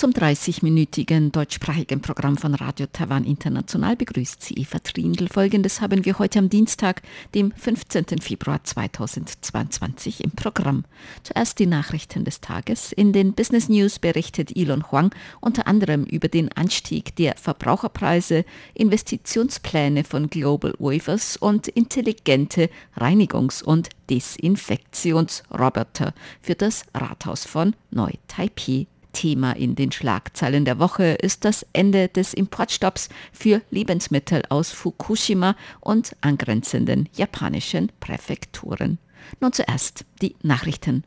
[0.00, 5.28] Zum 30-minütigen deutschsprachigen Programm von Radio Taiwan International begrüßt sie Eva Trindl.
[5.28, 7.02] Folgendes haben wir heute am Dienstag,
[7.34, 8.06] dem 15.
[8.18, 10.86] Februar 2022 im Programm.
[11.22, 12.92] Zuerst die Nachrichten des Tages.
[12.92, 20.04] In den Business News berichtet Elon Huang unter anderem über den Anstieg der Verbraucherpreise, Investitionspläne
[20.04, 28.86] von Global Wafers und intelligente Reinigungs- und Desinfektionsroboter für das Rathaus von Neu-Taipei.
[29.12, 35.56] Thema in den Schlagzeilen der Woche ist das Ende des Importstopps für Lebensmittel aus Fukushima
[35.80, 38.98] und angrenzenden japanischen Präfekturen.
[39.40, 41.04] Nun zuerst die Nachrichten.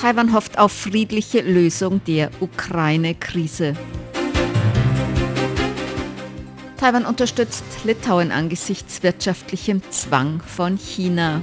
[0.00, 3.74] Taiwan hofft auf friedliche Lösung der Ukraine-Krise.
[6.76, 11.42] Taiwan unterstützt Litauen angesichts wirtschaftlichem Zwang von China.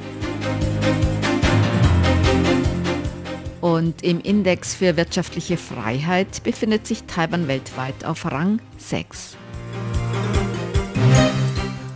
[3.65, 9.37] Und im Index für wirtschaftliche Freiheit befindet sich Taiwan weltweit auf Rang 6.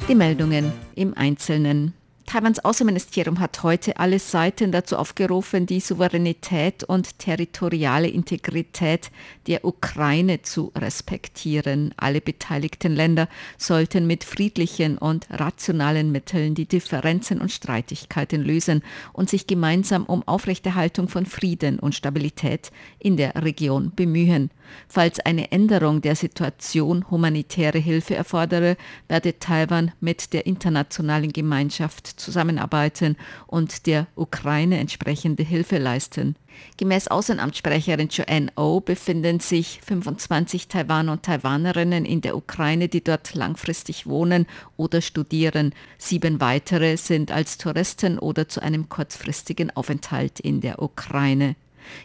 [0.07, 1.93] Die Meldungen im Einzelnen.
[2.29, 9.09] Taiwans Außenministerium hat heute alle Seiten dazu aufgerufen, die Souveränität und territoriale Integrität
[9.47, 11.91] der Ukraine zu respektieren.
[11.97, 13.27] Alle beteiligten Länder
[13.57, 20.21] sollten mit friedlichen und rationalen Mitteln die Differenzen und Streitigkeiten lösen und sich gemeinsam um
[20.27, 24.51] Aufrechterhaltung von Frieden und Stabilität in der Region bemühen.
[24.87, 33.17] Falls eine Änderung der Situation humanitäre Hilfe erfordere, werde Taiwan mit der internationalen Gemeinschaft zusammenarbeiten
[33.47, 36.35] und der Ukraine entsprechende Hilfe leisten.
[36.77, 43.35] Gemäß Außenamtssprecherin Joanne O befinden sich 25 Taiwaner und Taiwanerinnen in der Ukraine, die dort
[43.35, 44.45] langfristig wohnen
[44.77, 45.73] oder studieren.
[45.97, 51.55] Sieben weitere sind als Touristen oder zu einem kurzfristigen Aufenthalt in der Ukraine.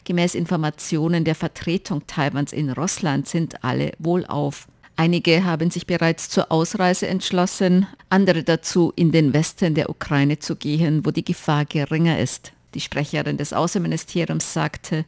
[0.05, 4.67] Gemäß Informationen der Vertretung Taiwans in Russland sind alle wohlauf.
[4.97, 10.55] Einige haben sich bereits zur Ausreise entschlossen, andere dazu, in den Westen der Ukraine zu
[10.55, 12.53] gehen, wo die Gefahr geringer ist.
[12.75, 15.05] Die Sprecherin des Außenministeriums sagte,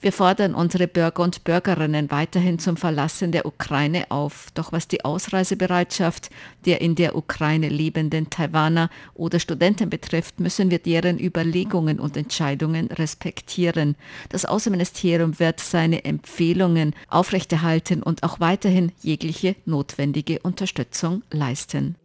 [0.00, 4.46] wir fordern unsere Bürger und Bürgerinnen weiterhin zum Verlassen der Ukraine auf.
[4.54, 6.30] Doch was die Ausreisebereitschaft
[6.66, 12.92] der in der Ukraine lebenden Taiwaner oder Studenten betrifft, müssen wir deren Überlegungen und Entscheidungen
[12.92, 13.96] respektieren.
[14.28, 21.96] Das Außenministerium wird seine Empfehlungen aufrechterhalten und auch weiterhin jegliche notwendige Unterstützung leisten.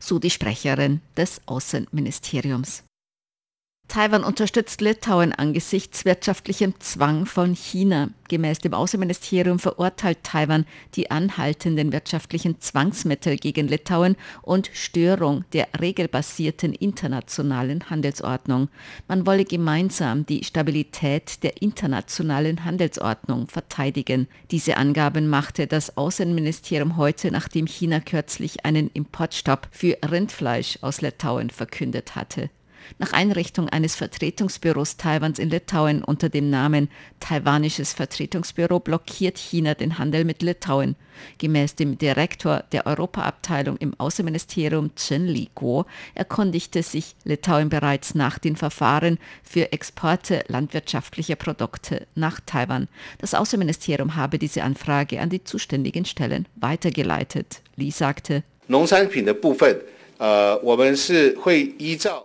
[0.00, 2.87] So die Sprecherin des Außenministeriums.
[3.88, 8.10] Taiwan unterstützt Litauen angesichts wirtschaftlichem Zwang von China.
[8.28, 16.74] Gemäß dem Außenministerium verurteilt Taiwan die anhaltenden wirtschaftlichen Zwangsmittel gegen Litauen und Störung der regelbasierten
[16.74, 18.68] internationalen Handelsordnung.
[19.08, 24.28] Man wolle gemeinsam die Stabilität der internationalen Handelsordnung verteidigen.
[24.50, 31.48] Diese Angaben machte das Außenministerium heute, nachdem China kürzlich einen Importstopp für Rindfleisch aus Litauen
[31.48, 32.50] verkündet hatte
[32.99, 36.89] Nach Einrichtung eines Vertretungsbüros Taiwans in Litauen unter dem Namen
[37.21, 40.97] Taiwanisches Vertretungsbüro blockiert China den Handel mit Litauen.
[41.37, 48.57] Gemäß dem Direktor der Europaabteilung im Außenministerium Chen Li-Guo erkundigte sich Litauen bereits nach den
[48.57, 52.89] Verfahren für Exporte landwirtschaftlicher Produkte nach Taiwan.
[53.19, 57.61] Das Außenministerium habe diese Anfrage an die zuständigen Stellen weitergeleitet.
[57.77, 59.96] Li sagte, 农产品的部分，呃，我们是会依照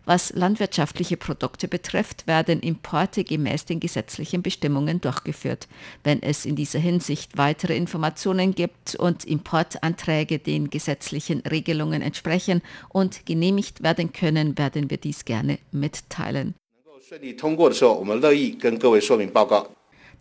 [0.06, 5.68] was landwirtschaftliche Produkte betrifft, werden Importe gemäß den gesetzlichen Bestimmungen durchgeführt.
[6.04, 13.28] Wenn es in dieser Hinsicht weitere Informationen gibt und Importanträge den gesetzlichen Regelungen entsprechen und
[13.28, 16.56] genehmigt werden können, werden wir dies gerne mitteilen.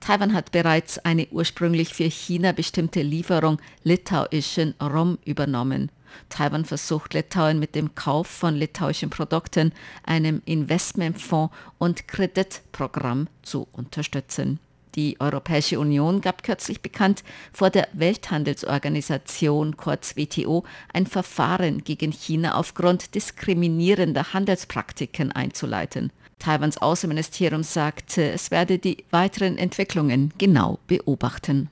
[0.02, 5.92] Taiwan hat bereits eine ursprünglich für China bestimmte Lieferung litauischen Rum übernommen.
[6.28, 9.72] Taiwan versucht Litauen mit dem Kauf von litauischen Produkten,
[10.02, 14.58] einem Investmentfonds und Kreditprogramm zu unterstützen.
[14.96, 17.22] Die Europäische Union gab kürzlich bekannt,
[17.52, 26.10] vor der Welthandelsorganisation kurz WTO ein Verfahren gegen China aufgrund diskriminierender Handelspraktiken einzuleiten.
[26.42, 31.70] Taiwans Außenministerium sagte, es werde die weiteren Entwicklungen genau beobachten.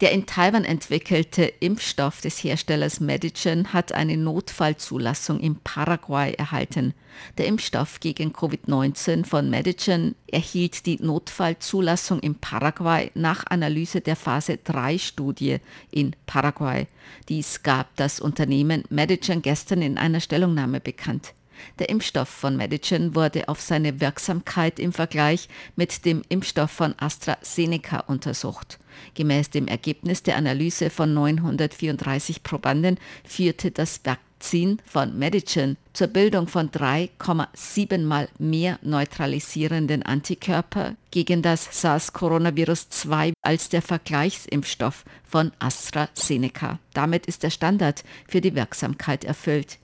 [0.00, 6.94] Der in Taiwan entwickelte Impfstoff des Herstellers Medigen hat eine Notfallzulassung in Paraguay erhalten.
[7.36, 14.52] Der Impfstoff gegen Covid-19 von Medigen erhielt die Notfallzulassung in Paraguay nach Analyse der Phase
[14.54, 15.58] 3-Studie
[15.90, 16.86] in Paraguay.
[17.28, 21.34] Dies gab das Unternehmen Medigen gestern in einer Stellungnahme bekannt.
[21.78, 28.00] Der Impfstoff von Medigen wurde auf seine Wirksamkeit im Vergleich mit dem Impfstoff von AstraZeneca
[28.00, 28.78] untersucht.
[29.14, 34.00] Gemäß dem Ergebnis der Analyse von 934 Probanden führte das
[34.38, 43.32] Vakzin von Medigen zur Bildung von 3,7 mal mehr neutralisierenden Antikörper gegen das SARS-Coronavirus 2
[43.42, 46.78] als der Vergleichsimpfstoff von AstraZeneca.
[46.94, 49.78] Damit ist der Standard für die Wirksamkeit erfüllt.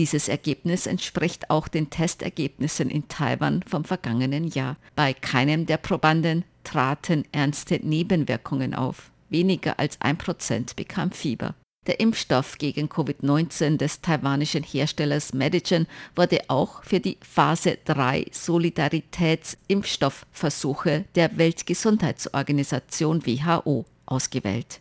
[0.00, 4.78] Dieses Ergebnis entspricht auch den Testergebnissen in Taiwan vom vergangenen Jahr.
[4.96, 9.10] Bei keinem der Probanden traten ernste Nebenwirkungen auf.
[9.28, 11.54] Weniger als ein Prozent bekam Fieber.
[11.86, 15.86] Der Impfstoff gegen Covid-19 des taiwanischen Herstellers Medigen
[16.16, 24.80] wurde auch für die Phase 3 Solidaritätsimpfstoffversuche der Weltgesundheitsorganisation WHO ausgewählt.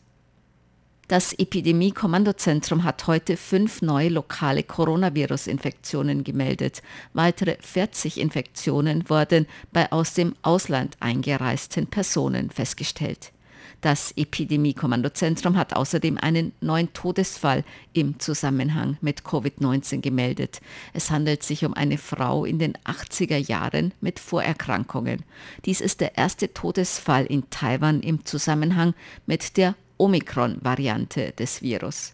[1.09, 6.83] Das Epidemie-Kommandozentrum hat heute fünf neue lokale Coronavirus-Infektionen gemeldet.
[7.13, 13.31] Weitere 40 Infektionen wurden bei aus dem Ausland eingereisten Personen festgestellt.
[13.81, 17.63] Das Epidemie-Kommandozentrum hat außerdem einen neuen Todesfall
[17.94, 20.61] im Zusammenhang mit Covid-19 gemeldet.
[20.94, 25.23] Es handelt sich um eine Frau in den 80er Jahren mit Vorerkrankungen.
[25.65, 28.94] Dies ist der erste Todesfall in Taiwan im Zusammenhang
[29.25, 32.13] mit der Omikron-Variante des Virus.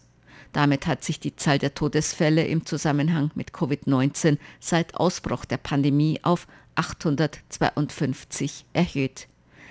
[0.52, 6.20] Damit hat sich die Zahl der Todesfälle im Zusammenhang mit Covid-19 seit Ausbruch der Pandemie
[6.22, 9.28] auf 852 erhöht.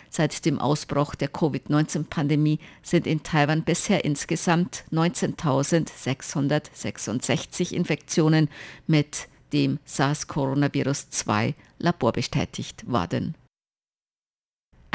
[0.09, 8.47] Seit dem Ausbruch der Covid-19-Pandemie sind in Taiwan bisher insgesamt 19.666 Infektionen
[8.87, 13.35] mit dem SARS-Coronavirus-2 laborbestätigt worden.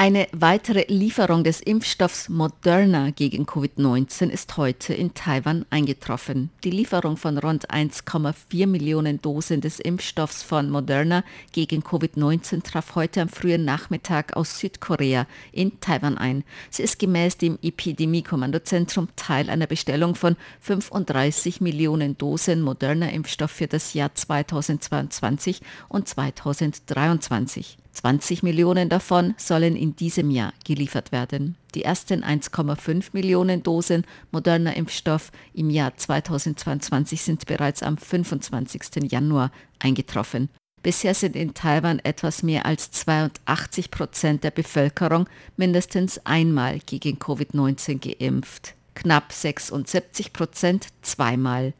[0.03, 6.49] Eine weitere Lieferung des Impfstoffs Moderna gegen Covid-19 ist heute in Taiwan eingetroffen.
[6.63, 13.21] Die Lieferung von rund 1,4 Millionen Dosen des Impfstoffs von Moderna gegen Covid-19 traf heute
[13.21, 16.45] am frühen Nachmittag aus Südkorea in Taiwan ein.
[16.71, 23.93] Sie ist gemäß dem Epidemie-Kommandozentrum Teil einer Bestellung von 35 Millionen Dosen Moderna-Impfstoff für das
[23.93, 27.77] Jahr 2022 und 2023.
[27.93, 31.55] 20 Millionen davon sollen in diesem Jahr geliefert werden.
[31.75, 39.11] Die ersten 1,5 Millionen Dosen moderner Impfstoff im Jahr 2022 sind bereits am 25.
[39.11, 40.49] Januar eingetroffen.
[40.83, 47.99] Bisher sind in Taiwan etwas mehr als 82 Prozent der Bevölkerung mindestens einmal gegen Covid-19
[47.99, 48.73] geimpft.
[48.95, 51.73] Knapp 76 Prozent zweimal.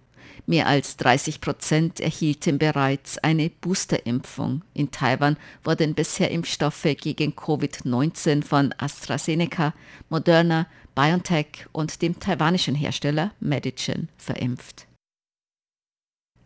[0.45, 4.63] Mehr als 30 Prozent erhielten bereits eine Boosterimpfung.
[4.73, 9.73] In Taiwan wurden bisher Impfstoffe gegen Covid-19 von AstraZeneca,
[10.09, 14.87] Moderna, BioNTech und dem taiwanischen Hersteller Medigen verimpft.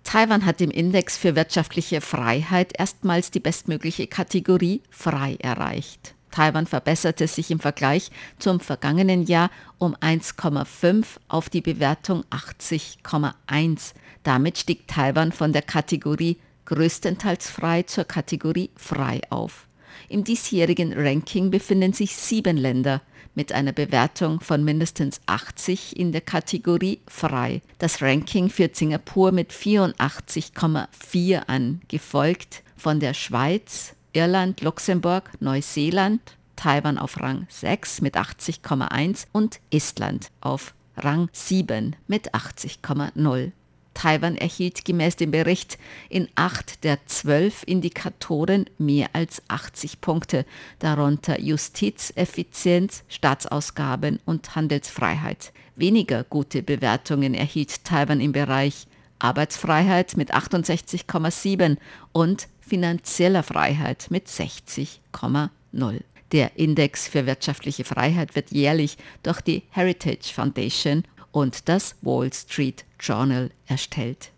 [0.04, 6.15] Taiwan hat im Index für wirtschaftliche Freiheit erstmals die bestmögliche Kategorie frei erreicht.
[6.36, 13.94] Taiwan verbesserte sich im Vergleich zum vergangenen Jahr um 1,5 auf die Bewertung 80,1.
[14.24, 19.66] Damit stieg Taiwan von der Kategorie größtenteils frei zur Kategorie frei auf.
[20.10, 23.02] Im diesjährigen Ranking befinden sich sieben Länder
[23.34, 27.62] mit einer Bewertung von mindestens 80 in der Kategorie frei.
[27.80, 36.22] Das Ranking führt Singapur mit 84,4 an, gefolgt von der Schweiz, Irland, Luxemburg, Neuseeland,
[36.56, 43.52] Taiwan auf Rang 6 mit 80,1 und Estland auf Rang 7 mit 80,0.
[43.94, 45.78] Taiwan erhielt gemäß dem Bericht
[46.10, 50.46] in acht der zwölf Indikatoren mehr als 80 Punkte,
[50.80, 55.52] darunter Justiz, Effizienz, Staatsausgaben und Handelsfreiheit.
[55.76, 58.88] Weniger gute Bewertungen erhielt Taiwan im Bereich
[59.20, 61.78] Arbeitsfreiheit mit 68,7
[62.12, 66.02] und finanzieller Freiheit mit 60,0.
[66.32, 72.86] Der Index für wirtschaftliche Freiheit wird jährlich durch die Heritage Foundation und das Wall Street
[73.00, 74.32] Journal erstellt.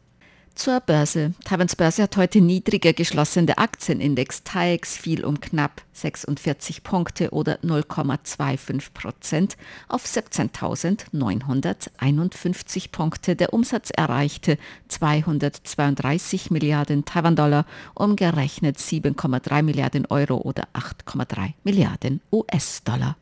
[0.58, 1.34] Zur Börse.
[1.46, 3.46] Taiwans Börse hat heute niedriger geschlossen.
[3.46, 9.56] Der Aktienindex TAIEX fiel um knapp 46 Punkte oder 0,25 Prozent
[9.88, 13.36] auf 17.951 Punkte.
[13.36, 23.16] Der Umsatz erreichte 232 Milliarden Taiwan-Dollar, umgerechnet 7,3 Milliarden Euro oder 8,3 Milliarden US-Dollar.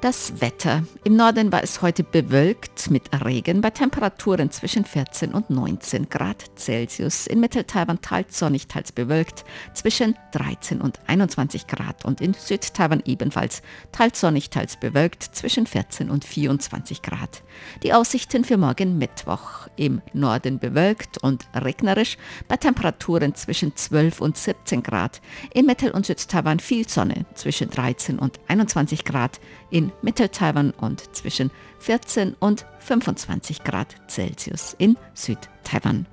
[0.00, 0.84] Das Wetter.
[1.04, 6.42] Im Norden war es heute bewölkt mit Regen bei Temperaturen zwischen 14 und 19 Grad
[6.56, 7.26] Celsius.
[7.26, 13.60] In Mittel-Taiwan teils sonnig, teils bewölkt zwischen 13 und 21 Grad und in Südtaiwan ebenfalls
[13.92, 17.42] teils sonnig, teils bewölkt zwischen 14 und 24 Grad.
[17.82, 19.68] Die Aussichten für morgen Mittwoch.
[19.76, 22.16] Im Norden bewölkt und regnerisch
[22.48, 25.20] bei Temperaturen zwischen 12 und 17 Grad.
[25.52, 29.40] In Mittel- und Südtaiwan viel Sonne zwischen 13 und 21 Grad.
[29.70, 36.06] In Mittel-Taiwan und zwischen 14 und 25 Grad Celsius in Südtaiwan.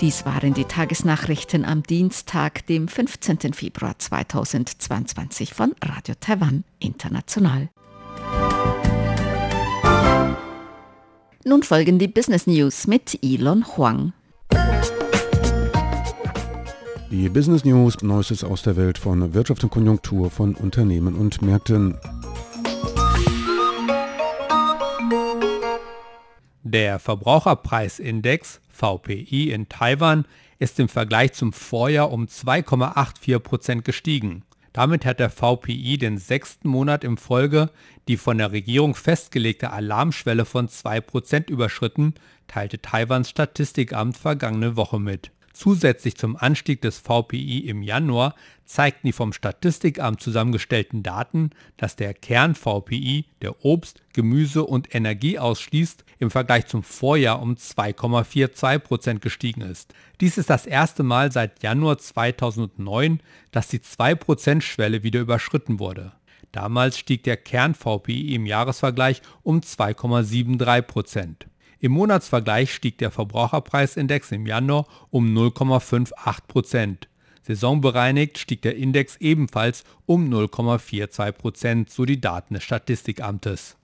[0.00, 3.52] Dies waren die Tagesnachrichten am Dienstag, dem 15.
[3.52, 7.68] Februar 2022 von Radio Taiwan International.
[11.44, 14.12] Nun folgen die Business News mit Elon Huang.
[17.10, 21.96] Die Business News, Neuestes aus der Welt von Wirtschaft und Konjunktur von Unternehmen und Märkten.
[26.62, 30.26] Der Verbraucherpreisindex VPI in Taiwan
[30.58, 34.44] ist im Vergleich zum Vorjahr um 2,84 Prozent gestiegen.
[34.74, 37.70] Damit hat der VPI den sechsten Monat im Folge
[38.06, 42.14] die von der Regierung festgelegte Alarmschwelle von 2 Prozent überschritten,
[42.48, 45.30] teilte Taiwans Statistikamt vergangene Woche mit.
[45.58, 52.14] Zusätzlich zum Anstieg des VPI im Januar zeigten die vom Statistikamt zusammengestellten Daten, dass der
[52.14, 59.62] Kern-VPI, der Obst, Gemüse und Energie ausschließt, im Vergleich zum Vorjahr um 2,42 Prozent gestiegen
[59.62, 59.94] ist.
[60.20, 63.18] Dies ist das erste Mal seit Januar 2009,
[63.50, 66.12] dass die 2%-Schwelle wieder überschritten wurde.
[66.52, 71.48] Damals stieg der Kern-VPI im Jahresvergleich um 2,73 Prozent.
[71.80, 76.12] Im Monatsvergleich stieg der Verbraucherpreisindex im Januar um 0,58
[76.48, 77.08] Prozent.
[77.42, 83.76] Saisonbereinigt stieg der Index ebenfalls um 0,42 Prozent, so die Daten des Statistikamtes.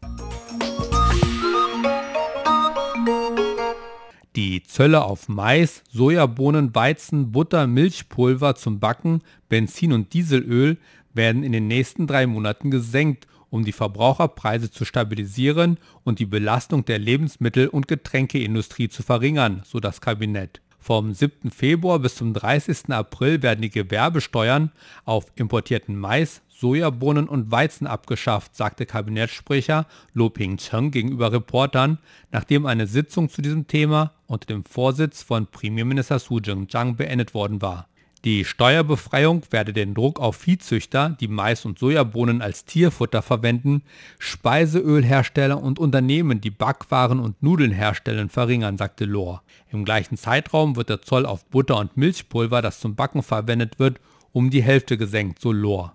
[4.35, 10.79] Die Zölle auf Mais, Sojabohnen, Weizen, Butter, Milchpulver zum Backen, Benzin und Dieselöl
[11.13, 16.85] werden in den nächsten drei Monaten gesenkt um die Verbraucherpreise zu stabilisieren und die Belastung
[16.85, 20.61] der Lebensmittel- und Getränkeindustrie zu verringern, so das Kabinett.
[20.81, 21.53] Vom 7.
[21.53, 22.91] Februar bis zum 30.
[22.91, 24.73] April werden die Gewerbesteuern
[25.05, 31.99] auf importierten Mais, Sojabohnen und Weizen abgeschafft, sagte Kabinettssprecher Lo Ping-cheng gegenüber Reportern,
[32.33, 37.63] nachdem eine Sitzung zu diesem Thema unter dem Vorsitz von Premierminister Su Jing-chang beendet worden
[37.63, 37.87] war.
[38.25, 43.83] Die Steuerbefreiung werde den Druck auf Viehzüchter, die Mais und Sojabohnen als Tierfutter verwenden,
[44.19, 49.43] Speiseölhersteller und Unternehmen, die Backwaren und Nudeln herstellen, verringern, sagte Lohr.
[49.71, 54.01] Im gleichen Zeitraum wird der Zoll auf Butter und Milchpulver, das zum Backen verwendet wird,
[54.33, 55.95] um die Hälfte gesenkt, so Lohr.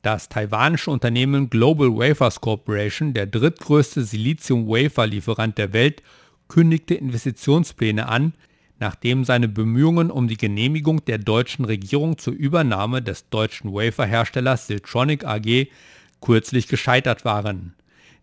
[0.00, 6.02] Das taiwanische Unternehmen Global Wafers Corporation, der drittgrößte Silizium-Wafer-Lieferant der Welt,
[6.48, 8.34] kündigte Investitionspläne an,
[8.80, 15.24] nachdem seine Bemühungen um die Genehmigung der deutschen Regierung zur Übernahme des deutschen Waferherstellers Siltronic
[15.24, 15.68] AG
[16.20, 17.74] kürzlich gescheitert waren.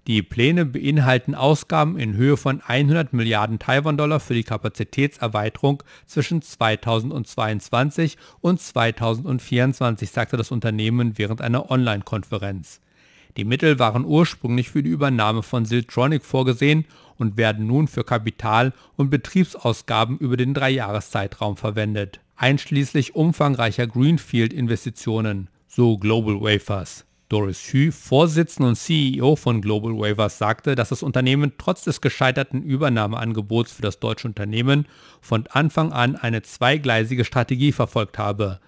[0.07, 8.17] Die Pläne beinhalten Ausgaben in Höhe von 100 Milliarden Taiwan-Dollar für die Kapazitätserweiterung zwischen 2022
[8.41, 12.81] und 2024, sagte das Unternehmen während einer Online-Konferenz.
[13.37, 16.85] Die Mittel waren ursprünglich für die Übernahme von Siltronic vorgesehen
[17.17, 25.97] und werden nun für Kapital- und Betriebsausgaben über den Dreijahreszeitraum verwendet, einschließlich umfangreicher Greenfield-Investitionen, so
[25.97, 27.05] Global Wafers.
[27.29, 32.61] Doris Hü, Vorsitzende und CEO von Global Wafers, sagte, dass das Unternehmen trotz des gescheiterten
[32.61, 34.85] Übernahmeangebots für das deutsche Unternehmen
[35.21, 38.59] von Anfang an eine zweigleisige Strategie verfolgt habe.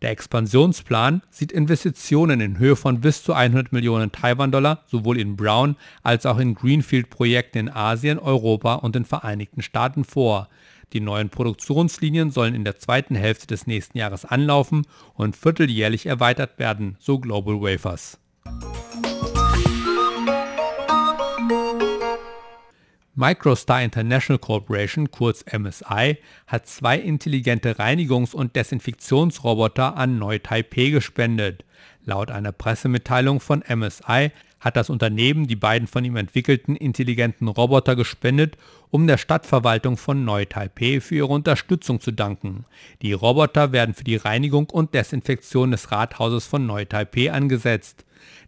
[0.00, 5.76] Der Expansionsplan sieht Investitionen in Höhe von bis zu 100 Millionen Taiwan-Dollar sowohl in Brown
[6.02, 10.48] als auch in Greenfield-Projekten in Asien, Europa und den Vereinigten Staaten vor.
[10.92, 16.58] Die neuen Produktionslinien sollen in der zweiten Hälfte des nächsten Jahres anlaufen und vierteljährlich erweitert
[16.58, 18.18] werden, so Global Wafers.
[23.20, 31.64] Microstar International Corporation, kurz MSI, hat zwei intelligente Reinigungs- und Desinfektionsroboter an Neu-Taipei gespendet.
[32.04, 37.96] Laut einer Pressemitteilung von MSI hat das Unternehmen die beiden von ihm entwickelten intelligenten Roboter
[37.96, 38.56] gespendet,
[38.90, 42.66] um der Stadtverwaltung von Neu-Taipei für ihre Unterstützung zu danken.
[43.02, 48.04] Die Roboter werden für die Reinigung und Desinfektion des Rathauses von Neu-Taipei angesetzt.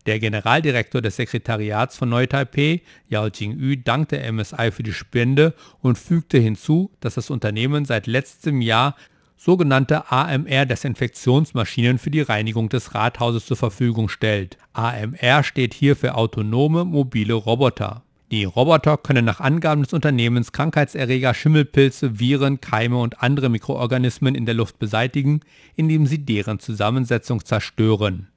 [0.07, 6.39] Der Generaldirektor des Sekretariats von Neu-Taipei, Yao Jingyu, dankte MSI für die Spende und fügte
[6.39, 8.97] hinzu, dass das Unternehmen seit letztem Jahr
[9.37, 14.59] sogenannte AMR-Desinfektionsmaschinen für die Reinigung des Rathauses zur Verfügung stellt.
[14.75, 18.03] AMR steht hier für autonome mobile Roboter.
[18.31, 24.47] Die Roboter können nach Angaben des Unternehmens Krankheitserreger, Schimmelpilze, Viren, Keime und andere Mikroorganismen in
[24.47, 25.41] der Luft beseitigen,
[25.75, 28.29] indem sie deren Zusammensetzung zerstören.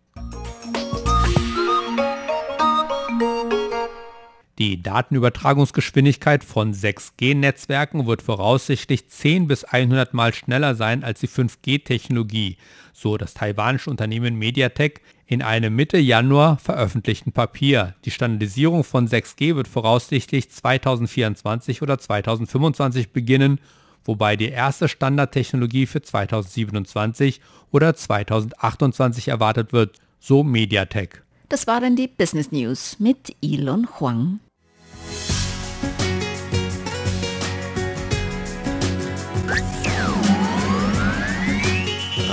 [4.63, 12.55] Die Datenübertragungsgeschwindigkeit von 6G-Netzwerken wird voraussichtlich 10 bis 100 Mal schneller sein als die 5G-Technologie,
[12.93, 17.95] so das taiwanische Unternehmen Mediatek in einem Mitte Januar veröffentlichten Papier.
[18.05, 23.59] Die Standardisierung von 6G wird voraussichtlich 2024 oder 2025 beginnen,
[24.05, 27.41] wobei die erste Standardtechnologie für 2027
[27.71, 31.21] oder 2028 erwartet wird, so Mediatek.
[31.49, 34.39] Das waren die Business News mit Elon Huang.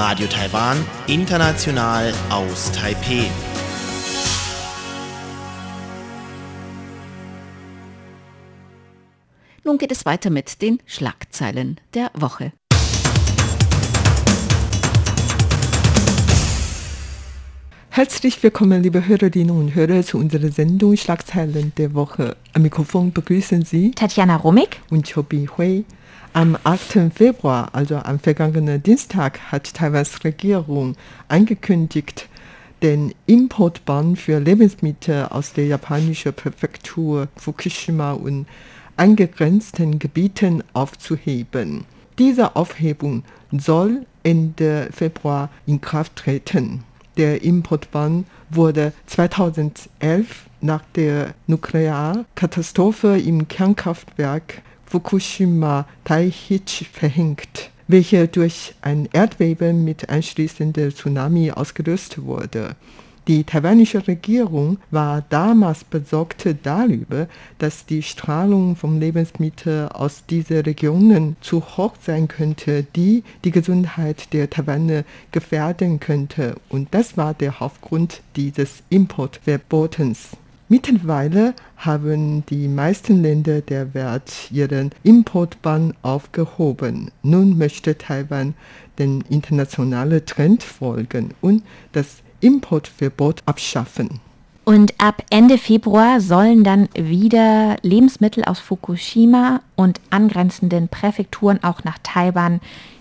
[0.02, 0.78] Radio Taiwan,
[1.08, 3.26] international aus Taipeh.
[9.62, 12.54] Nun geht es weiter mit den Schlagzeilen der Woche.
[17.90, 22.38] Herzlich willkommen, liebe Hörerinnen und Hörer, zu unserer Sendung Schlagzeilen der Woche.
[22.54, 25.84] Am Mikrofon begrüßen Sie Tatjana Romig und Chobi Hui.
[26.32, 27.12] Am 8.
[27.12, 30.94] Februar, also am vergangenen Dienstag, hat Taiwans Regierung
[31.26, 32.28] angekündigt,
[32.82, 38.46] den Importbann für Lebensmittel aus der japanischen Präfektur Fukushima und
[38.96, 41.84] angegrenzten Gebieten aufzuheben.
[42.16, 46.84] Diese Aufhebung soll Ende Februar in Kraft treten.
[47.16, 59.08] Der Importbann wurde 2011 nach der Nuklearkatastrophe im Kernkraftwerk Fukushima Daiichi verhängt, welche durch ein
[59.12, 62.74] Erdbeben mit anschließender Tsunami ausgelöst wurde.
[63.28, 67.28] Die taiwanische Regierung war damals besorgt darüber,
[67.58, 74.32] dass die Strahlung von Lebensmitteln aus diesen Regionen zu hoch sein könnte, die die Gesundheit
[74.32, 76.56] der Taiwaner gefährden könnte.
[76.68, 80.30] Und das war der Hauptgrund dieses Importverbotens.
[80.72, 87.10] Mittlerweile haben die meisten Länder der Welt ihren Importbann aufgehoben.
[87.24, 88.54] Nun möchte Taiwan
[88.96, 94.20] den internationalen Trend folgen und das Importverbot abschaffen.
[94.64, 101.98] Und ab Ende Februar sollen dann wieder Lebensmittel aus Fukushima und angrenzenden Präfekturen auch nach
[102.04, 102.60] Taiwan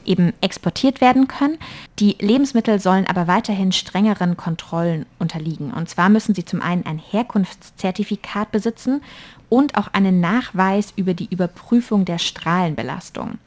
[0.10, 1.58] eben exportiert werden können.
[2.00, 5.72] Die Lebensmittel sollen aber weiterhin strengeren Kontrollen unterliegen.
[5.72, 9.02] Und zwar müssen sie zum einen ein Herkunftszertifikat besitzen
[9.50, 13.38] und auch einen Nachweis über die Überprüfung der Strahlenbelastung.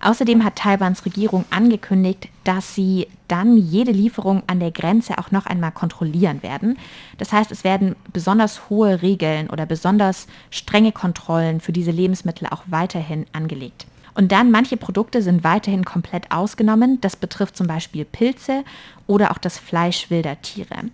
[0.00, 5.46] Außerdem hat Taiwans Regierung angekündigt, dass sie dann jede Lieferung an der Grenze auch noch
[5.46, 6.78] einmal kontrollieren werden.
[7.18, 12.64] Das heißt, es werden besonders hohe Regeln oder besonders strenge Kontrollen für diese Lebensmittel auch
[12.66, 13.86] weiterhin angelegt.
[14.14, 17.00] Und dann manche Produkte sind weiterhin komplett ausgenommen.
[17.00, 18.64] Das betrifft zum Beispiel Pilze
[19.06, 20.90] oder auch das Fleisch wilder Tiere.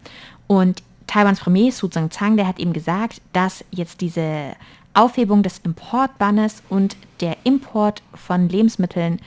[0.46, 4.54] Und Taiwans Premier Su Tseng-Chang, der hat eben gesagt, dass jetzt diese
[4.94, 9.20] Aufhebung des Importbannes und der Import von Lebensmitteln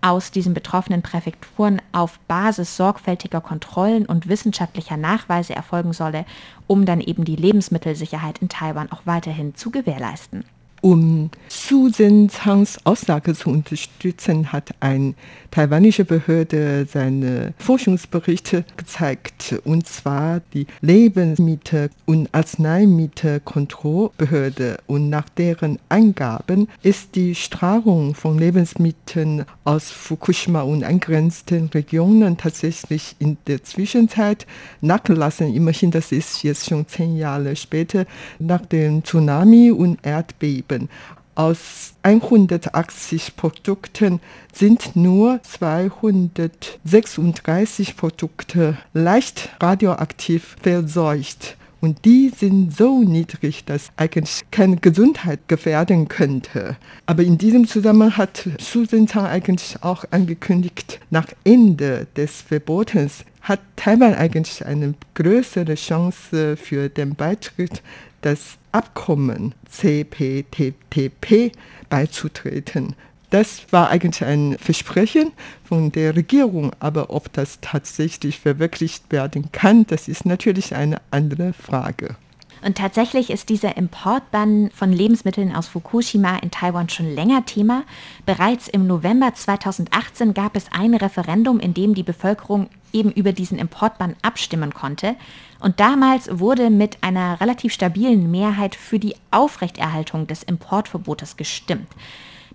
[0.00, 6.24] aus diesen betroffenen Präfekturen auf Basis sorgfältiger Kontrollen und wissenschaftlicher Nachweise erfolgen solle,
[6.66, 10.44] um dann eben die Lebensmittelsicherheit in Taiwan auch weiterhin zu gewährleisten.
[10.82, 15.14] Um Su Zhenzhangs Aussage zu unterstützen, hat eine
[15.50, 24.76] taiwanische Behörde seine Forschungsberichte gezeigt, und zwar die Lebensmittel- und Arzneimittelkontrollbehörde.
[24.86, 33.16] Und nach deren Angaben ist die Strahlung von Lebensmitteln aus Fukushima und angrenzenden Regionen tatsächlich
[33.18, 34.46] in der Zwischenzeit
[34.82, 35.54] nachgelassen.
[35.54, 38.04] Immerhin, das ist jetzt schon zehn Jahre später,
[38.38, 40.65] nach dem Tsunami und Erdbeben.
[40.66, 40.88] Typen.
[41.34, 44.20] Aus 180 Produkten
[44.54, 54.78] sind nur 236 Produkte leicht radioaktiv verseucht Und die sind so niedrig, dass eigentlich keine
[54.78, 56.78] Gesundheit gefährden könnte.
[57.04, 63.60] Aber in diesem Zusammenhang hat Su Zhentang eigentlich auch angekündigt, nach Ende des Verbotes hat
[63.76, 67.82] Taiwan eigentlich eine größere Chance für den Beitritt
[68.22, 71.52] das Abkommen CPTPP
[71.88, 72.94] beizutreten.
[73.30, 75.32] Das war eigentlich ein Versprechen
[75.64, 81.54] von der Regierung, aber ob das tatsächlich verwirklicht werden kann, das ist natürlich eine andere
[81.54, 82.16] Frage.
[82.62, 87.84] Und tatsächlich ist dieser Importbann von Lebensmitteln aus Fukushima in Taiwan schon länger Thema.
[88.26, 93.58] Bereits im November 2018 gab es ein Referendum, in dem die Bevölkerung eben über diesen
[93.58, 95.16] Importbann abstimmen konnte.
[95.60, 101.88] Und damals wurde mit einer relativ stabilen Mehrheit für die Aufrechterhaltung des Importverbotes gestimmt.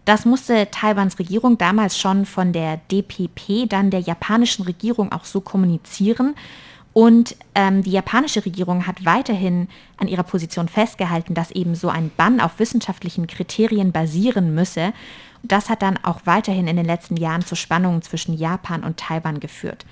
[0.05, 5.41] Das musste Taiwans Regierung damals schon von der DPP, dann der japanischen Regierung auch so
[5.41, 6.35] kommunizieren.
[6.93, 12.11] Und ähm, die japanische Regierung hat weiterhin an ihrer Position festgehalten, dass eben so ein
[12.17, 14.91] Bann auf wissenschaftlichen Kriterien basieren müsse.
[15.43, 19.39] Das hat dann auch weiterhin in den letzten Jahren zu Spannungen zwischen Japan und Taiwan
[19.39, 19.85] geführt.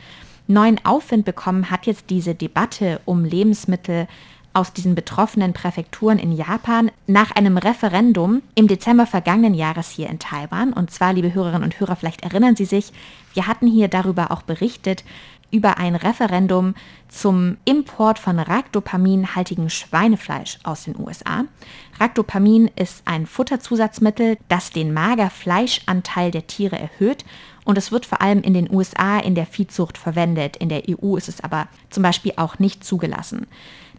[0.51, 4.07] Neuen Aufwind bekommen hat jetzt diese Debatte um Lebensmittel
[4.51, 10.17] aus diesen betroffenen Präfekturen in Japan nach einem Referendum im Dezember vergangenen Jahres hier in
[10.17, 10.73] Taiwan.
[10.73, 12.91] Und zwar, liebe Hörerinnen und Hörer, vielleicht erinnern Sie sich,
[13.35, 15.03] wir hatten hier darüber auch berichtet,
[15.51, 16.75] über ein Referendum
[17.07, 21.45] zum Import von Racdopaminhaltigem Schweinefleisch aus den USA.
[21.99, 27.25] Racdopamin ist ein Futterzusatzmittel, das den Magerfleischanteil der Tiere erhöht
[27.65, 30.57] und es wird vor allem in den USA in der Viehzucht verwendet.
[30.57, 33.45] In der EU ist es aber zum Beispiel auch nicht zugelassen.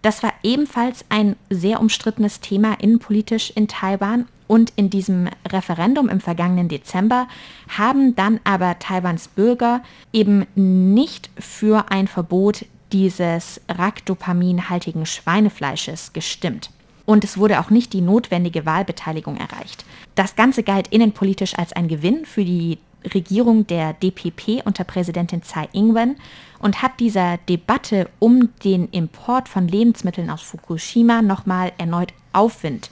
[0.03, 4.27] Das war ebenfalls ein sehr umstrittenes Thema innenpolitisch in Taiwan.
[4.51, 7.29] Und in diesem Referendum im vergangenen Dezember
[7.69, 9.81] haben dann aber Taiwans Bürger
[10.13, 16.71] eben nicht für ein Verbot dieses Racdopaminhaltigen Schweinefleisches gestimmt.
[17.07, 19.85] Und es wurde auch nicht die notwendige Wahlbeteiligung erreicht.
[20.17, 22.79] Das Ganze galt innenpolitisch als ein Gewinn für die
[23.15, 26.17] Regierung der DPP unter Präsidentin Tsai Ing-wen
[26.59, 32.91] und hat dieser Debatte um den Import von Lebensmitteln aus Fukushima nochmal erneut Aufwind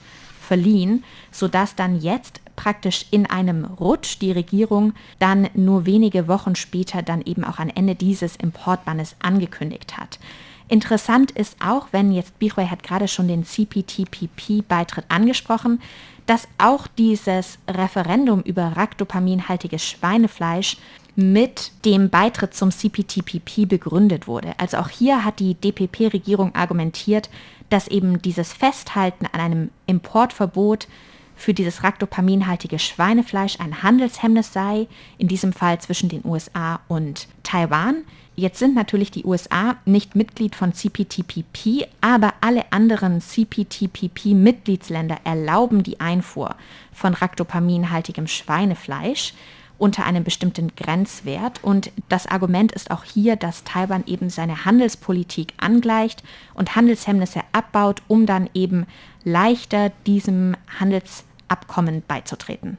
[0.49, 7.03] verliehen, sodass dann jetzt praktisch in einem Rutsch die Regierung dann nur wenige Wochen später
[7.03, 10.17] dann eben auch ein Ende dieses Importbannes angekündigt hat.
[10.67, 15.81] Interessant ist auch, wenn jetzt Bichway hat gerade schon den CPTPP-Beitritt angesprochen,
[16.25, 20.77] dass auch dieses Referendum über Racdopaminhaltiges Schweinefleisch
[21.19, 24.53] mit dem Beitritt zum CPTPP begründet wurde.
[24.57, 27.29] Also auch hier hat die DPP-Regierung argumentiert,
[27.69, 30.87] dass eben dieses Festhalten an einem Importverbot
[31.35, 38.03] für dieses racdopaminhaltige Schweinefleisch ein Handelshemmnis sei, in diesem Fall zwischen den USA und Taiwan.
[38.35, 45.99] Jetzt sind natürlich die USA nicht Mitglied von CPTPP, aber alle anderen CPTPP-Mitgliedsländer erlauben die
[45.99, 46.55] Einfuhr
[46.93, 49.33] von racdopaminhaltigem Schweinefleisch
[49.79, 51.63] unter einem bestimmten Grenzwert.
[51.63, 58.03] Und das Argument ist auch hier, dass Taiwan eben seine Handelspolitik angleicht und Handelshemmnisse abbaut,
[58.07, 58.85] um dann eben
[59.23, 62.77] leichter diesem Handelsabkommen beizutreten.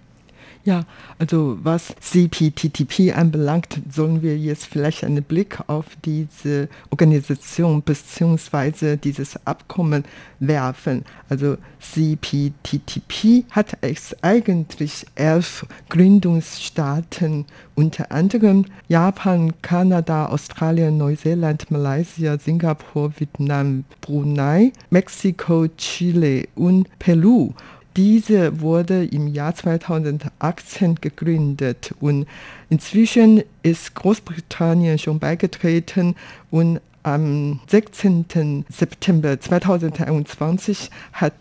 [0.62, 0.85] Ja,
[1.18, 8.96] also was CPTTP anbelangt, sollen wir jetzt vielleicht einen Blick auf diese Organisation bzw.
[8.96, 10.05] dieses Abkommen
[10.38, 11.07] werfen.
[11.31, 23.12] Also CPTTP hat es eigentlich elf Gründungsstaaten, unter anderem Japan, Kanada, Australien, Neuseeland, Malaysia, Singapur,
[23.18, 27.55] Vietnam, Brunei, Mexiko, Chile und Peru.
[27.96, 32.26] Diese wurde im Jahr 2018 gegründet und
[32.68, 36.14] inzwischen ist Großbritannien schon beigetreten
[36.50, 38.64] und am 16.
[38.68, 41.32] September 2021 hat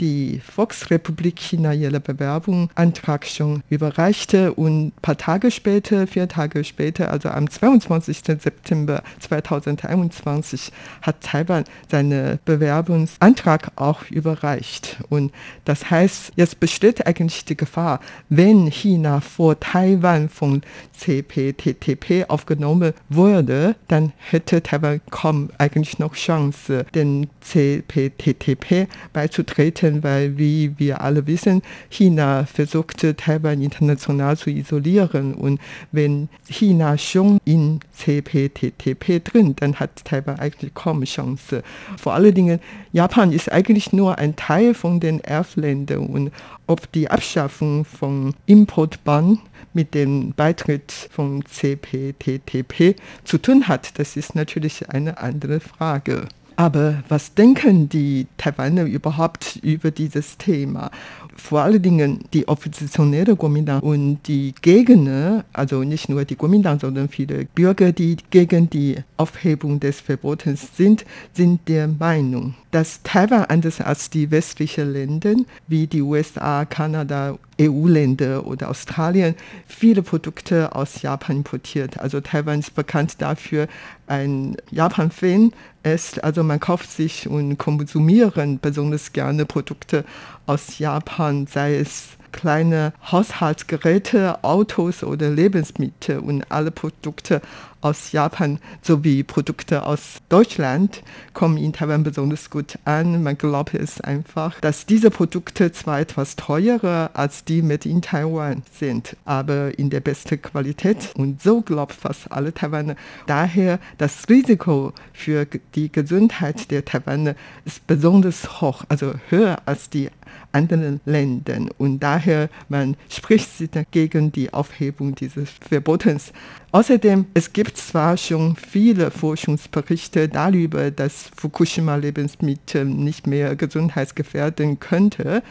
[0.00, 6.64] die Volksrepublik China ihre Bewerbung Antrag schon überreicht und ein paar Tage später, vier Tage
[6.64, 8.18] später, also am 22.
[8.38, 10.72] September 2021
[11.02, 14.98] hat Taiwan seinen Bewerbungsantrag auch überreicht.
[15.10, 15.32] Und
[15.64, 20.62] das heißt, jetzt besteht eigentlich die Gefahr, wenn China vor Taiwan von
[20.96, 30.74] CPTTP aufgenommen wurde, dann hätte Taiwan kaum eigentlich noch Chance, den CPTTP beizutreten, weil wie
[30.78, 35.60] wir alle wissen, China versuchte Taiwan international zu isolieren und
[35.92, 41.62] wenn China schon in CPTTP drin, dann hat Taiwan eigentlich kaum Chance.
[41.96, 42.60] Vor allen Dingen,
[42.92, 46.32] Japan ist eigentlich nur ein Teil von den Elfländern und
[46.66, 49.38] ob die Abschaffung von Importbann
[49.74, 56.28] mit dem Beitritt von CPTTP zu tun hat, das ist natürlich eine andere Frage.
[56.56, 60.90] Aber was denken die Taiwaner überhaupt über dieses Thema?
[61.36, 67.08] Vor allen Dingen die oppositionelle Kuomintang und die Gegner, also nicht nur die Kuomintang, sondern
[67.08, 73.80] viele Bürger, die gegen die Aufhebung des Verbotes sind, sind der Meinung, dass Taiwan anders
[73.80, 75.34] als die westlichen Länder
[75.68, 79.34] wie die USA, Kanada, EU-Länder oder Australien
[79.66, 81.98] viele Produkte aus Japan importiert.
[81.98, 83.68] Also Taiwan ist bekannt dafür,
[84.06, 86.22] ein Japan-Fan ist.
[86.22, 90.04] Also man kauft sich und konsumieren besonders gerne Produkte
[90.46, 97.42] aus Japan, sei es kleine Haushaltsgeräte, Autos oder Lebensmittel und alle Produkte
[97.82, 101.02] aus Japan sowie Produkte aus Deutschland
[101.34, 103.22] kommen in Taiwan besonders gut an.
[103.22, 108.62] Man glaubt es einfach, dass diese Produkte zwar etwas teurer als die mit in Taiwan
[108.72, 112.96] sind, aber in der besten Qualität und so glaubt fast alle Taiwaner.
[113.26, 120.08] Daher das Risiko für die Gesundheit der Taiwaner ist besonders hoch, also höher als die
[120.52, 121.70] anderen Ländern.
[121.78, 126.32] Und daher man spricht sich dagegen die Aufhebung dieses Verbotes.
[126.70, 135.42] Außerdem, es gibt zwar schon viele Forschungsberichte darüber, dass Fukushima Lebensmittel nicht mehr gesundheitsgefährden könnte,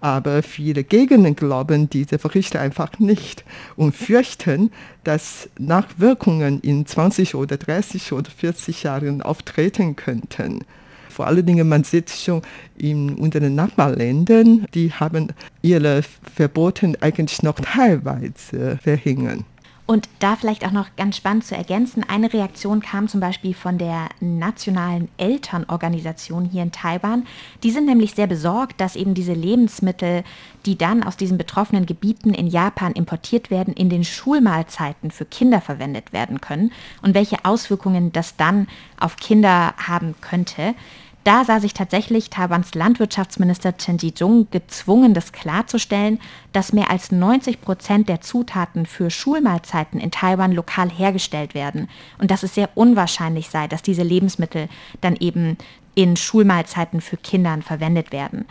[0.00, 3.44] aber viele Gegner glauben diese Berichte einfach nicht
[3.76, 4.70] und fürchten,
[5.04, 10.64] dass Nachwirkungen in 20 oder 30 oder 40 Jahren auftreten könnten
[11.16, 12.42] vor allen Dingen, man sieht schon
[12.76, 15.28] in unseren Nachbarländern, die haben
[15.62, 19.46] ihre Verbote eigentlich noch teilweise verhängen.
[19.86, 23.78] Und da vielleicht auch noch ganz spannend zu ergänzen, eine Reaktion kam zum Beispiel von
[23.78, 27.24] der Nationalen Elternorganisation hier in Taiwan.
[27.62, 30.24] Die sind nämlich sehr besorgt, dass eben diese Lebensmittel,
[30.66, 35.60] die dann aus diesen betroffenen Gebieten in Japan importiert werden, in den Schulmahlzeiten für Kinder
[35.60, 38.66] verwendet werden können und welche Auswirkungen das dann
[38.98, 40.74] auf Kinder haben könnte.
[41.26, 46.20] Da sah sich tatsächlich Taiwans Landwirtschaftsminister Chen Ji-jung gezwungen, das klarzustellen,
[46.52, 51.88] dass mehr als 90 Prozent der Zutaten für Schulmahlzeiten in Taiwan lokal hergestellt werden
[52.20, 54.68] und dass es sehr unwahrscheinlich sei, dass diese Lebensmittel
[55.00, 55.58] dann eben
[55.96, 58.44] in Schulmahlzeiten für Kinder verwendet werden.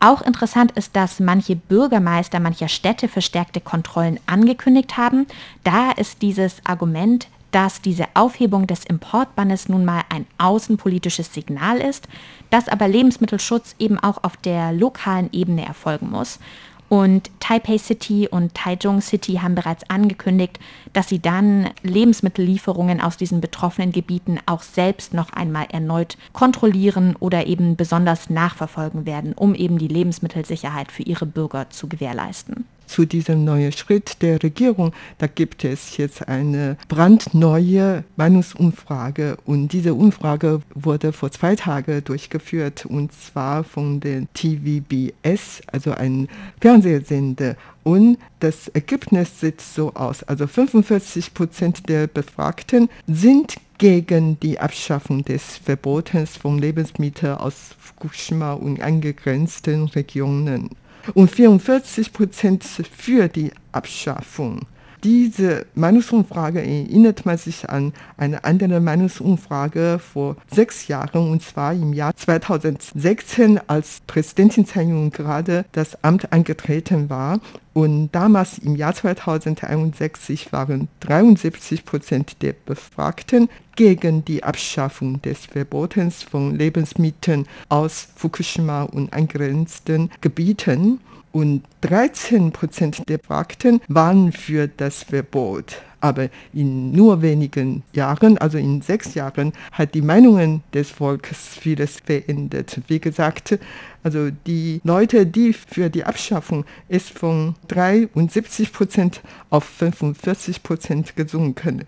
[0.00, 5.26] Auch interessant ist, dass manche Bürgermeister mancher Städte verstärkte Kontrollen angekündigt haben.
[5.62, 12.08] Da ist dieses Argument dass diese Aufhebung des Importbannes nun mal ein außenpolitisches Signal ist,
[12.50, 16.40] dass aber Lebensmittelschutz eben auch auf der lokalen Ebene erfolgen muss.
[16.88, 20.58] Und Taipei City und Taichung City haben bereits angekündigt,
[20.92, 27.46] dass sie dann Lebensmittellieferungen aus diesen betroffenen Gebieten auch selbst noch einmal erneut kontrollieren oder
[27.46, 33.44] eben besonders nachverfolgen werden, um eben die Lebensmittelsicherheit für ihre Bürger zu gewährleisten zu diesem
[33.44, 34.92] neuen Schritt der Regierung.
[35.18, 42.86] Da gibt es jetzt eine brandneue Meinungsumfrage und diese Umfrage wurde vor zwei Tagen durchgeführt
[42.86, 46.28] und zwar von der TVBS, also ein
[46.60, 47.56] Fernsehsender.
[47.82, 50.22] Und das Ergebnis sieht so aus.
[50.22, 58.54] Also 45 Prozent der Befragten sind gegen die Abschaffung des Verbotes von Lebensmitteln aus Fukushima
[58.54, 60.70] und angegrenzten Regionen
[61.12, 64.66] und 44 Prozent für die Abschaffung.
[65.04, 71.92] Diese Meinungsumfrage erinnert man sich an eine andere Meinungsumfrage vor sechs Jahren, und zwar im
[71.92, 77.38] Jahr 2016, als Präsidentin Tsai Ing-wen gerade das Amt angetreten war.
[77.74, 86.22] Und damals im Jahr 2061 waren 73 Prozent der Befragten gegen die Abschaffung des Verbotes
[86.22, 91.00] von Lebensmitteln aus Fukushima und angrenzenden Gebieten
[91.34, 95.82] und 13 Prozent der Befragten waren für das Verbot.
[96.00, 101.98] Aber in nur wenigen Jahren, also in sechs Jahren, hat die Meinungen des Volkes vieles
[102.04, 102.80] verändert.
[102.86, 103.58] Wie gesagt,
[104.04, 109.20] also die Leute, die für die Abschaffung ist von 73 Prozent
[109.50, 111.82] auf 45 Prozent gesunken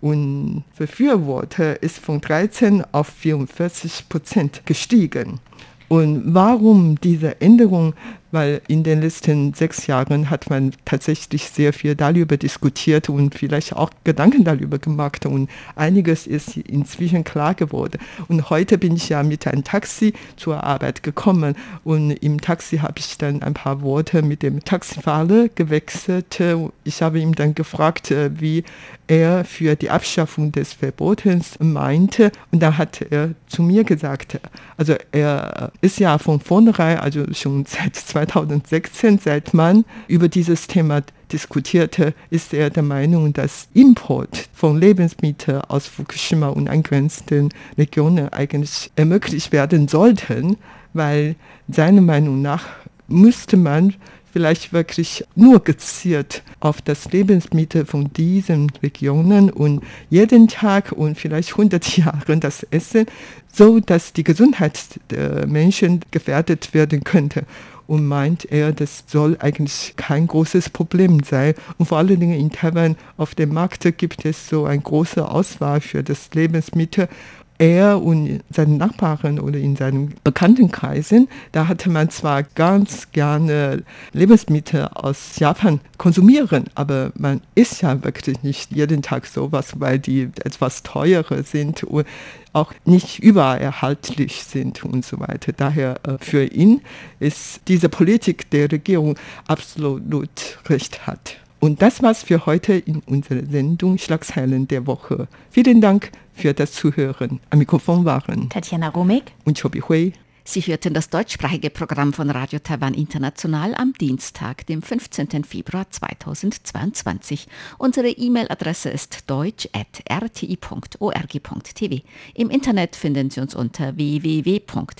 [0.00, 5.40] und Befürworter ist von 13 auf 44 Prozent gestiegen.
[5.88, 7.94] Und warum diese Änderung?
[8.36, 13.74] Weil in den letzten sechs Jahren hat man tatsächlich sehr viel darüber diskutiert und vielleicht
[13.74, 17.98] auch Gedanken darüber gemacht und einiges ist inzwischen klar geworden.
[18.28, 22.98] Und heute bin ich ja mit einem Taxi zur Arbeit gekommen und im Taxi habe
[22.98, 26.38] ich dann ein paar Worte mit dem Taxifahrer gewechselt.
[26.84, 28.64] Ich habe ihm dann gefragt, wie
[29.08, 34.40] er für die Abschaffung des Verbotes meinte und da hat er zu mir gesagt,
[34.76, 41.02] also er ist ja von vornherein, also schon seit 2016, seit man über dieses Thema
[41.32, 48.90] diskutierte, ist er der Meinung, dass Import von Lebensmitteln aus Fukushima und angrenzenden Regionen eigentlich
[48.96, 50.56] ermöglicht werden sollten,
[50.92, 51.36] weil
[51.68, 52.64] seiner Meinung nach
[53.08, 53.94] müsste man
[54.36, 61.52] vielleicht wirklich nur gezielt auf das Lebensmittel von diesen Regionen und jeden Tag und vielleicht
[61.52, 63.06] 100 Jahre das Essen,
[63.50, 67.44] so dass die Gesundheit der Menschen gefährdet werden könnte.
[67.86, 71.54] Und meint er, das soll eigentlich kein großes Problem sein.
[71.78, 75.80] Und vor allen Dingen in Taiwan auf dem Markt gibt es so eine große Auswahl
[75.80, 77.08] für das Lebensmittel
[77.58, 84.88] er und seine Nachbarn oder in seinen Bekanntenkreisen, da hatte man zwar ganz gerne Lebensmittel
[84.94, 90.82] aus Japan konsumieren, aber man isst ja wirklich nicht jeden Tag sowas, weil die etwas
[90.82, 92.06] teurer sind und
[92.52, 95.52] auch nicht überall erhaltlich sind und so weiter.
[95.52, 96.80] Daher äh, für ihn
[97.20, 99.16] ist diese Politik der Regierung
[99.46, 101.36] absolut recht hat.
[101.60, 105.26] Und das war's für heute in unserer Sendung Schlagzeilen der Woche.
[105.50, 107.40] Vielen Dank für das Zuhören.
[107.50, 110.12] Am Mikrofon waren Tatjana Romig und Chobi Hui.
[110.48, 115.42] Sie hörten das deutschsprachige Programm von Radio Taiwan International am Dienstag, dem 15.
[115.42, 117.48] Februar 2022.
[117.78, 122.02] Unsere E-Mail-Adresse ist deutsch.rti.org.tv.
[122.34, 124.92] Im Internet finden Sie uns unter www.rti.org.tv,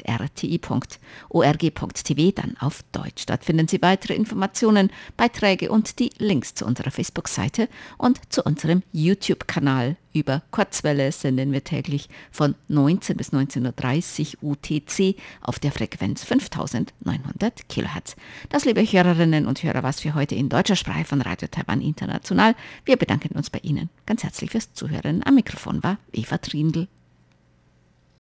[2.34, 3.26] dann auf Deutsch.
[3.26, 8.82] Dort finden Sie weitere Informationen, Beiträge und die Links zu unserer Facebook-Seite und zu unserem
[8.92, 16.24] YouTube-Kanal über Kurzwelle senden wir täglich von 19 bis 19.30 Uhr UTC auf der Frequenz
[16.24, 18.16] 5900 kHz.
[18.48, 22.54] Das, liebe Hörerinnen und Hörer, was für heute in deutscher Sprache von Radio Taiwan International.
[22.84, 25.22] Wir bedanken uns bei Ihnen ganz herzlich fürs Zuhören.
[25.24, 26.88] Am Mikrofon war Eva Trindl.